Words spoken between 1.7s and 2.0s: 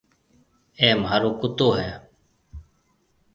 هيَ۔